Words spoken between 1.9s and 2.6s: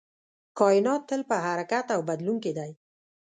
او بدلون کې